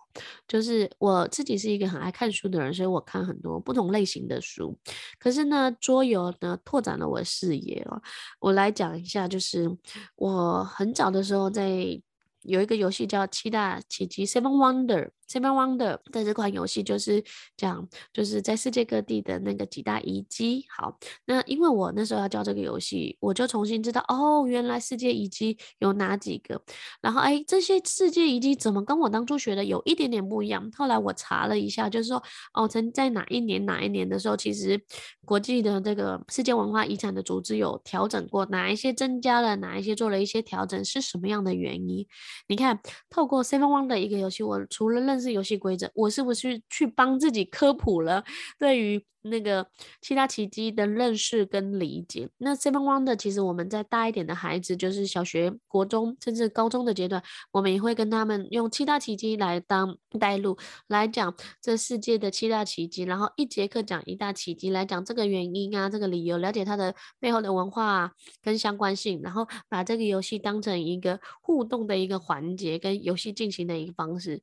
[0.46, 4.76] 就是我自己是一个很爱看书的人，所以我看很多不同类型的书。
[5.18, 8.00] 可是呢，桌游呢拓展了我的视野哦。
[8.40, 9.70] 我来讲一下，就是
[10.16, 12.00] 我很早的时候在
[12.42, 15.10] 有一个游戏叫《七大奇迹》（Seven Wonder）。
[15.28, 17.22] Seven Wonder 的这款游戏就是
[17.56, 20.64] 讲，就是在世界各地的那个几大遗迹。
[20.68, 26.62] 好，那因为我那时候要教这个游戏，我就重新知道哦，原来世界遗迹有哪几个。
[27.00, 30.70] 然后哎，这些世界遗迹怎么跟我当初学的有一点点不一样？
[30.76, 34.80] 后来我查了一下，就是说哦，曾在哪一年哪一年的时候，其实
[35.24, 42.06] 国际的这个世界文化遗产的组织有调整过，哪一些增加了，哪一些做了一些调整，是什么样的原因？
[42.48, 45.88] 你看，透过 Seven Wonder 一个游戏，我除了认认识游戏规则？
[45.94, 48.24] 我是不是去帮自己科普了？
[48.58, 49.66] 对于那个
[50.02, 57.22] 七大奇迹的认识跟理解，那 Seven Wonder，其实我们在大一点的孩子，就是小学、国中甚至高中的阶段，
[57.52, 74.42] 我们也会跟他们用七大奇迹来当带路，来讲这世界的七大奇迹，然后一节课讲一大奇迹，来讲这个原因啊，这个理由，了解它的背后的文化，跟相关性，然后把这个游戏当成一个互动的一个环节，跟游戏进行的一个方式。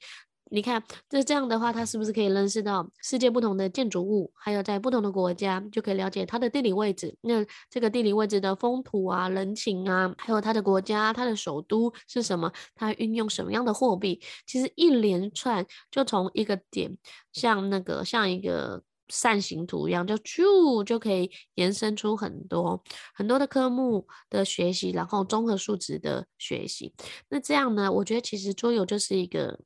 [0.54, 7.16] 你看，这这样的话，他是不是可以认识到世界不同的建筑物，还有在不同的国家就可以了解它的地理位置？
[7.22, 12.52] 那这个地理位置的风土啊、人情啊，还有它的国家、它的首都是什么？
[12.76, 14.22] 它运用什么样的货币？
[14.46, 16.98] 其实一连串就从一个点，
[17.32, 18.84] 像那个像一个。
[19.12, 22.82] 扇形图一样，就就就可以延伸出很多
[23.14, 26.94] 很多的科目的学习，然后综合素质的学习。
[27.30, 29.60] 那这样呢，我觉得其实桌游就是一个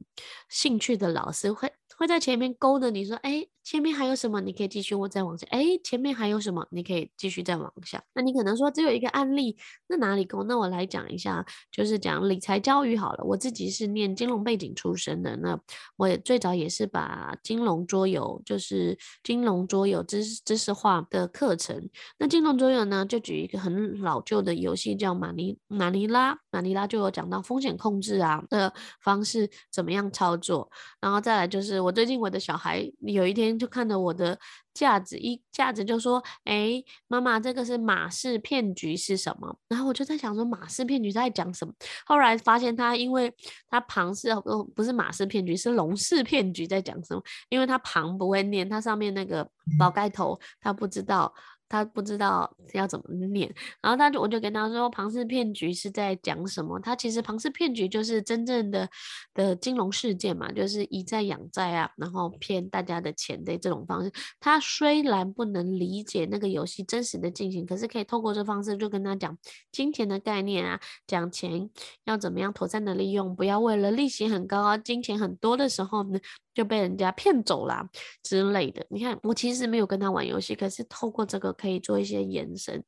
[0.50, 1.72] 兴趣的老师会。
[1.98, 4.42] 会在前面勾着你说，哎，前面还有什么？
[4.42, 5.48] 你可以继续，我再往下。
[5.50, 6.68] 哎，前面还有什么？
[6.70, 8.04] 你可以继续再往下。
[8.14, 10.44] 那你可能说只有一个案例，那哪里勾？
[10.44, 13.24] 那我来讲一下，就是讲理财教育好了。
[13.24, 15.58] 我自己是念金融背景出身的，那
[15.96, 21.90] 我也最早也是把金融桌游，就是金融桌游知识知识化的课程。
[22.20, 30.70] 那金融桌游呢，就举一个很老旧的游戏叫马尼马尼拉，马尼拉就有讲到风险控制啊的方式怎么样操作，
[31.00, 31.85] 然后再来就是。
[31.86, 34.38] 我最近我的小孩有一天就看到我的
[34.74, 41.72] 架子，一架子就说：“哎，妈妈，这个是马氏骗局是什么？”然后我就在想说，马氏骗局在讲什么？
[42.08, 43.32] 后来发现他因为
[43.70, 47.22] 他旁氏哦，不是马氏骗局，是龙氏骗局在讲什么？
[47.50, 51.32] 因为他旁不会念，他上面那个宝盖头他不知道。
[51.68, 56.80] 他不知道要怎么念，然后他就我就跟他说，庞氏骗局是在讲什么？
[56.80, 58.90] 他其实庞氏骗局就是真正的
[59.34, 64.12] 的金融事件嘛，就是以债养债啊，然后骗大家的钱的这种方式。
[64.40, 69.38] 他虽然不能理解那个游戏真实的进行，可是可以透过这方式就跟他讲
[69.72, 71.70] 金钱的概念啊，讲钱
[72.04, 76.20] 要怎么样妥善的利用，不要为了利息很高啊，金钱很多的时候呢。
[76.56, 77.88] 就被人家骗走了
[78.24, 78.84] 之类的。
[78.90, 82.84] 你看，我其实没有跟他玩游戏，可是透过这个可以做一些延伸。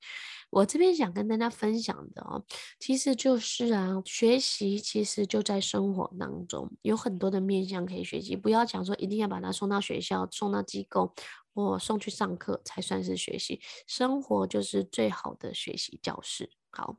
[0.50, 2.42] 我这边想跟大家分享的哦，
[2.80, 8.34] 其实就是啊，学习其实就在生活当中，有很多的面向可以学习。
[8.34, 11.14] 不要讲说一定要把他送到学校、送到机构
[11.54, 16.50] 或送去上课才算是学习，生活就是最好的学习教室。
[16.78, 16.96] 好，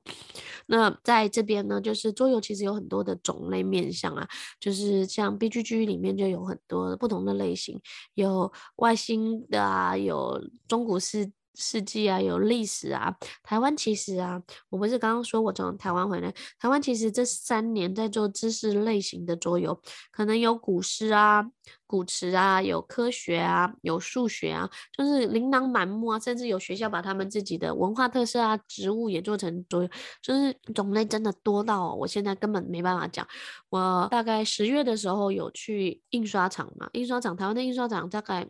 [0.66, 7.81] 那在这边呢，就是桌游其实有很多的种类面向啊，就是像 BGG 里面就有很多不同的类型，
[8.14, 13.15] 有外星的啊，有中古世世纪啊，有历史啊。
[13.43, 14.41] 台湾其实啊，
[14.71, 19.79] 我不是刚刚说我从台湾回来，台湾其实这三年在做知识类型的桌游，
[20.11, 21.45] 可能有古诗啊。
[21.87, 29.89] 古词啊，有科学啊，有数学啊，就是琳琅满目啊，甚至有学校把他们自己的文化特色啊、植物也做成桌游，
[30.21, 33.27] 就是种类真的多到我现在根本没办法讲。
[33.71, 38.47] 我大概十月的时候有去印刷厂嘛，印刷厂，台湾的印刷厂大概。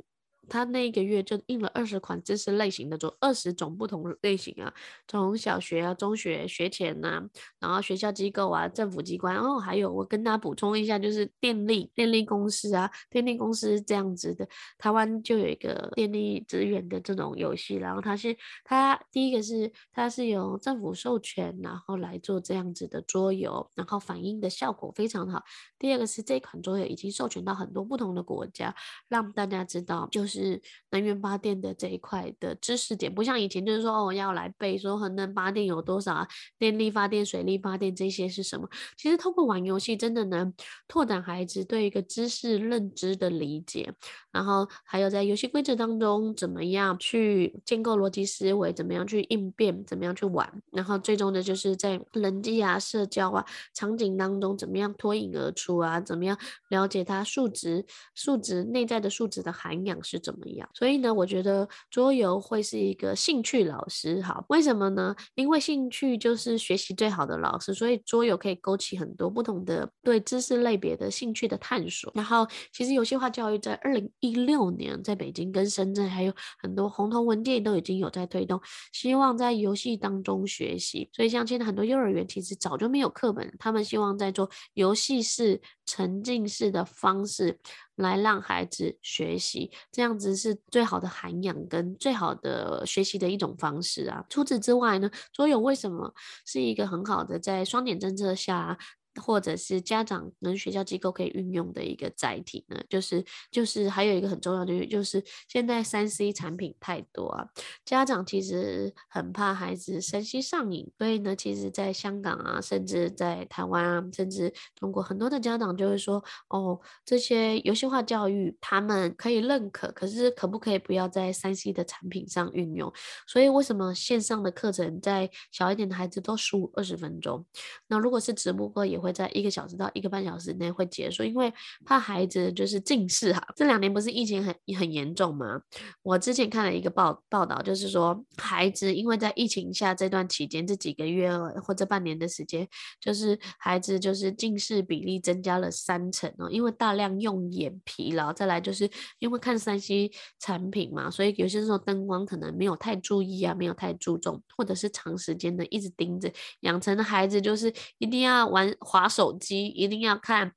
[0.48, 4.72] 他那一个月就印了二十款知识类型的就，二十种不同类型啊，
[5.06, 7.22] 从小学啊、中学学前呐、
[7.60, 18.34] 然后学校机构啊、政府机关，然后还有我跟大家补充一下，就是电力电力公司啊，电力公司这样子的，台湾就有一个电力资源的这种游戏，然后它是
[18.64, 25.42] 它第一个是它是由政府授权，然后来做这样子的桌游，然后反映的效果非常好。
[25.78, 28.74] 第二个是这款桌游已经授权到很多不同的国家，
[29.08, 30.37] 让大家知道就是。
[30.38, 36.28] 是能源发电的这一块的知识点，不像以前就是说哦，要来背说核能发电有多少啊，
[36.58, 38.68] 电力发电、水力发电这些是什么？
[38.96, 40.52] 其实通过玩游戏，真的能
[40.86, 43.92] 拓展孩子对一个知识认知的理解，
[44.30, 57.84] 然后还有在游戏规则当中怎么样去建构逻辑思维，怎么样去应变，怎么样去玩，然后最终的就是在人际啊、社交啊场景当中怎么样脱颖而出啊，怎么样了解它数值、
[58.14, 60.27] 数值内在的数值的涵养是。
[60.28, 60.68] 怎么样？
[60.74, 64.20] 所以呢，我觉得桌游会是一个兴趣老师。
[64.20, 65.16] 好，为什么呢？
[65.34, 72.12] 因为兴趣就是学习最好的老师，所以桌游可以勾起很多不同的对知识类别的兴趣的探索。
[72.14, 78.60] 然后，其实游戏化教育在二零一六年在北京跟深圳还有很多红头文件都已经有在推动，
[78.92, 81.08] 希望在游戏当中学习。
[81.14, 87.58] 所以，像现在很多幼儿园其实早就没有课本，他们希望在做游戏式、沉浸式的方式。
[87.98, 94.24] 来让孩子学习，这样子是最好的涵养跟最好的学习的一种方式啊。
[94.28, 96.14] 除此之外呢，桌游为什么
[96.46, 98.78] 是一个很好的在双减政策下
[99.16, 102.80] 或者是家长跟学校机构可以运用的一个载体呢？
[102.88, 107.48] 就是就是还有一个很重要的，就是现在三 C 产品太多啊，
[107.84, 122.92] 家长其实很怕孩子三 C 上瘾，所以呢，其实在香港啊，甚至在台湾啊，甚至中国很多的家长就会说，哦，这些游戏化教育他们可以认可，可是可不可以不要在三 C 的产品上运用？
[123.26, 127.44] 所以为什么线上的课程在小一点的孩子都十五二十分钟？
[127.88, 129.07] 那如果是直播课也会。
[129.08, 131.50] 会在一个小时到一个半小时内会结束，因为
[131.86, 133.42] 怕孩子就是近视哈。
[133.56, 135.62] 这两年不是疫情很很严重吗？
[136.02, 141.34] 我之前看了一个报报道，就是说孩子因为在疫情下这段期间这几个月
[141.64, 142.68] 或者半年的时间，
[143.00, 148.90] 就是孩子就是近视比例增加了三成哦，因为大量用眼疲劳，再来就是
[149.20, 156.30] 因为看三 C 产品嘛，所以有些时候灯光可能没有太注意啊，没有太注重，或者是长时间的一直盯着，
[156.60, 158.68] 养成的孩子就是一定要玩。
[158.88, 160.52] 划手机一定要看，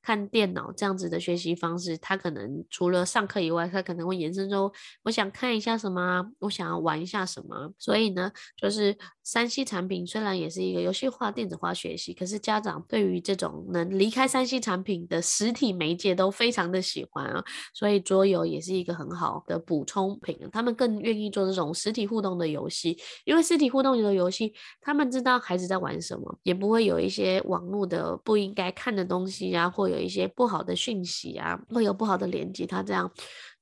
[0.00, 4.72] 看电脑这样子的学习方式，他可能除了上课以外，他可能会延伸说，
[5.02, 7.72] 我想看一下什么，我想要玩一下什么。
[7.78, 17.42] 所以呢，就是三 C 产品虽然也是一个游戏化、电子化学习，可是家长对于这种能离开三 C 产品的实体媒介都非常的喜欢啊。
[17.72, 24.52] 所以桌游也是一个很好的补充品，他们更愿意做这种实体互动的游戏，因为实体互动的游戏，
[24.82, 33.10] 他们知道孩子在玩什么，也不会有一些网络的不应该看的东西啊，或有一些不好的讯息啊，会有不好的连接，他这样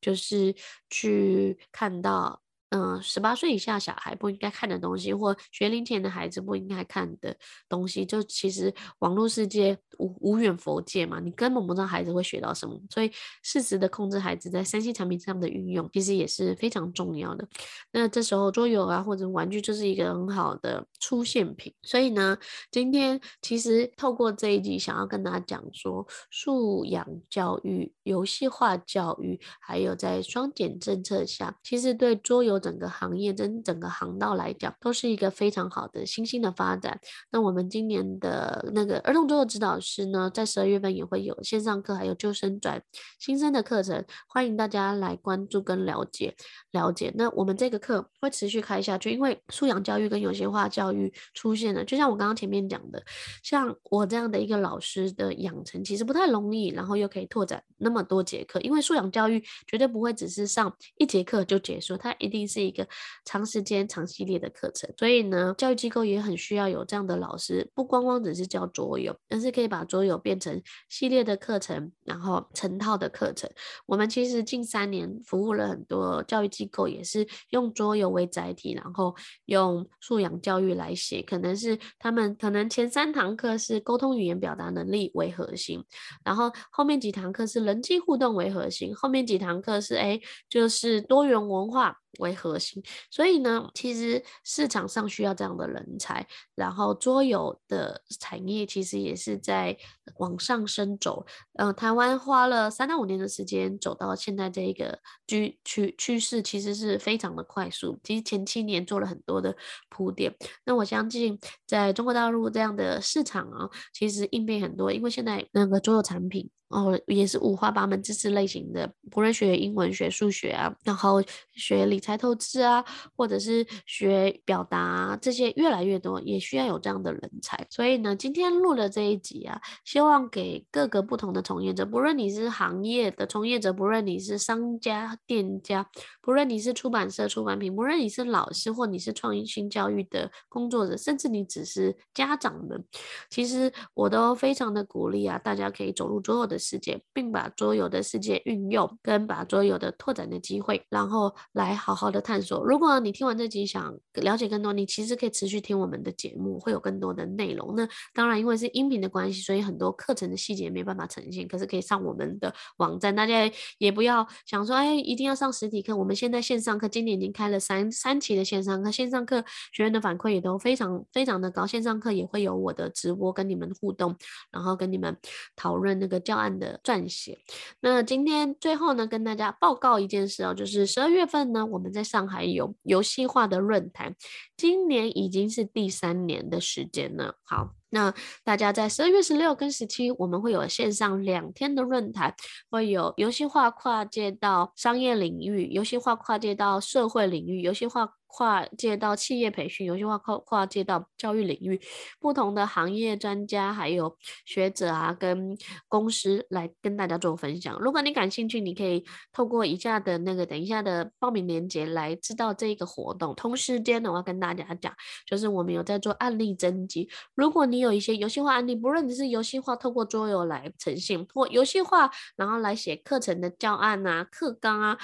[0.01, 0.53] 就是
[0.91, 2.43] 去看到。
[2.75, 7.37] 嗯，十八岁以下小孩不应该看的东西，或学龄前的孩子不应该看的
[7.69, 13.13] 东西，就其实网络世界无无远佛界嘛，你根本不知道孩子会学到什么，所以
[13.43, 17.47] 适时的控制孩子在三 C 产品上的运用，其实也是非常重要的。
[17.91, 21.75] 那这时候桌游啊或者玩具就是一个很好的出现品。
[21.83, 22.39] 所以呢，
[22.71, 32.62] 今天其实透过这一集，想要跟大家讲说，素养教育、游戏化教育，还有在双减政策下，其实对桌游。
[32.63, 37.01] 整个行业跟整个航道来讲，都是一个非常好的新兴的发展。
[37.33, 42.81] 那我们今年的那个儿童桌的指导师呢，在十二月份也会有线上课，还有救生转
[43.19, 46.35] 新生的课程，欢迎大家来关注跟了解
[46.71, 47.13] 了解。
[47.17, 53.03] 那我们这个课会持续开下去，因为素养教育跟游戏化教育出现了，就像我刚刚前面讲的，
[53.43, 62.63] 像我这样的一个老师的养成其实不太容易，然后又可以拓展那么多节课，因为素养教育绝对不会只是上一节课就结束，它一定是。
[62.63, 62.87] 一个
[63.25, 73.51] 长时间、长系列的课程，所以呢，教育机构也很需要有这样的老师，不光光只是教桌游，而是可以把桌游变成系列的课程，然后成套的课程。
[73.85, 79.13] 我们其实近三年服务了很多教育机构，也是用桌游为载体，然后
[79.47, 85.85] 用素养教育来写，可能是他们可能前三堂课是沟通语言表达能力为核心，
[86.25, 91.99] 然后后面几堂课是人际互动为核心，后面几堂课是哎，就是多元文化。
[92.19, 99.77] 为核心，所以呢，其实市场上需要这样的人才，然后桌游的产业其实也是在
[100.17, 101.25] 往上升走。
[101.55, 107.99] 呃，台湾花了三到五年的时间走到现在这一个趋趋趋势，其实是非常的快速。
[108.03, 109.57] 其实前七年做了很多的
[109.89, 110.35] 铺垫。
[110.65, 116.51] 那我相信，在中国大陆这样的市场啊，其实应变很多，因为现在那个桌游产品。
[116.73, 121.23] 哦，也是五花八门知识类型的，不论学英文、学数学啊，然后
[121.55, 122.83] 学理财投资啊，
[123.15, 127.67] 或者是学表达啊，这些越来越多，也需要有这样的人才。
[127.69, 135.87] 所以呢，今天录了这一集啊，希望给各个不同的从业者，不论你是行业的从业者，不论你是商家、店家，
[136.23, 142.83] 不论你是出版社、出版品，不论你是老师或你是创新教育的工作者，甚至你只是家长们，
[143.29, 152.65] 其实我都非常的鼓励啊，大家可以走入桌游的世界，并把桌游的世界运用跟把桌游的拓展的机会，然后来好好的探索。
[152.65, 157.75] 如果你听完这集想了解更多，你其实可以持续听我们的节目，会有更多的内容。
[157.77, 161.49] 那当然，因为是音频的关系，所以很多课程的细节没办法呈现。
[161.49, 165.97] 可是可以上我们的网站，大家也不要想说，哎，一定要上实体课。
[165.97, 171.67] 我们现在线上课今年已经开了三三期的线上课，线上课学员的反馈也都非常非常的高。
[171.67, 174.17] 线上课也会有我的直播跟你们互动，
[174.51, 175.17] 然后跟你们
[175.57, 176.52] 讨论那个教案。
[176.59, 177.39] 的撰写。
[177.81, 184.15] 那今天最后呢，跟大家报告一件事哦，就是十二月份呢，我们在上海有游戏化的论坛，
[184.57, 187.37] 今年已经是第三年的时间了。
[187.45, 192.35] 好，那大家在十二月十六跟十七，我们会有线上两天的论坛，
[192.71, 198.15] 会有游戏化跨界到商业领域，游戏化跨界到社会领域，游戏化。
[198.33, 201.79] 跨界到企业培训，游戏化跨跨界到教育领域，
[202.19, 204.17] 不同的行业专家还有
[204.47, 205.55] 学者啊，跟
[205.87, 207.79] 公司来跟大家做分享。
[207.79, 213.35] 如果你感兴趣，你可以透过以下的那个等一下的报名链接来知道这个活动。
[213.35, 214.95] 同时间的话跟大家讲，
[215.27, 217.11] 就是我们有在做案例征集。
[217.35, 224.97] 如果你有一些游戏化案例，不论你是游戏化透过桌游来呈现，或游戏化然后来写课程的教案啊、课纲啊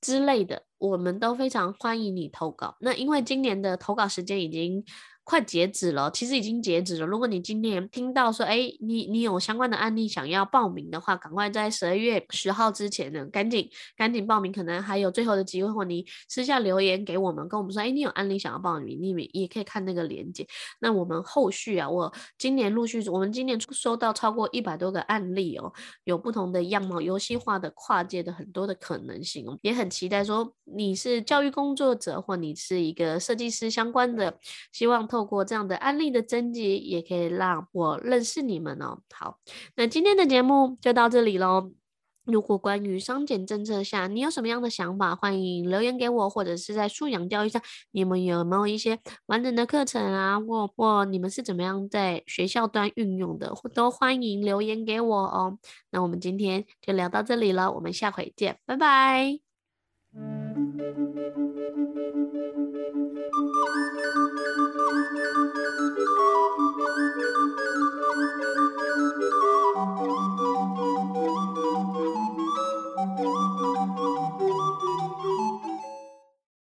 [0.00, 2.76] 之类的，我们都非常欢迎你投稿。
[2.80, 4.84] 那因为今年的投稿时间已经。
[5.22, 7.06] 快截止了，其实已经截止了。
[7.06, 15.70] 如果你今年听到说，哎，你你有相关的案例想要报名的话，赶快在十二月十号之前呢，赶紧赶紧报名，可能还有最后的机会。
[15.70, 20.44] 或你私下留言给我们，跟我们说，哎，你有案例想要报名，你们也可以看那个链接。
[20.80, 34.36] 那我们后续啊，我今年陆续，我们今年收到超过一百多个案例哦，有不同的样貌，游戏化的、跨界的很多的可能性哦，也很期待说你是教育工作者，或你是一个设计师相关的，
[34.72, 35.19] 希望透。
[35.20, 39.00] 透过这样的案例的征集，也可以让我认识你们哦。
[39.12, 39.38] 好，
[39.76, 41.72] 那今天的节目就到这里喽。
[42.24, 47.60] 如果关于双减政策下，你有什么样的想法，欢迎留言给我，或者是在素养教育上，
[47.90, 55.58] 你们有没有一些完整的课程啊，或或你们是怎么样在学校端运用的，都欢迎留言给我哦。
[55.90, 59.40] 那我们今天就聊到这里了，我们下回见，拜拜。